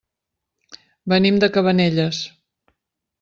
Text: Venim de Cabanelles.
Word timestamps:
Venim 1.13 1.37
de 1.43 1.49
Cabanelles. 1.57 2.23